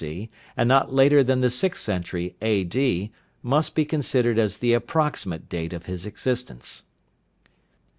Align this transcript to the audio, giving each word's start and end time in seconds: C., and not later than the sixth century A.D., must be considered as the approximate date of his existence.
C., 0.03 0.31
and 0.57 0.67
not 0.67 0.91
later 0.91 1.23
than 1.23 1.41
the 1.41 1.51
sixth 1.51 1.83
century 1.83 2.35
A.D., 2.41 3.11
must 3.43 3.75
be 3.75 3.85
considered 3.85 4.39
as 4.39 4.57
the 4.57 4.73
approximate 4.73 5.47
date 5.47 5.73
of 5.73 5.85
his 5.85 6.07
existence. 6.07 6.85